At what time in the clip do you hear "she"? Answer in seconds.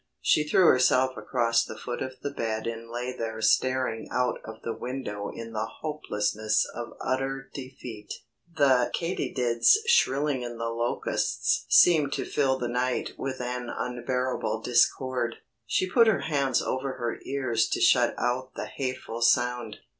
0.19-0.43, 15.67-15.87